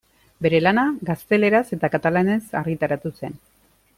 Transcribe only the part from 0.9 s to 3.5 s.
gazteleraz eta katalanez argitaratu zen.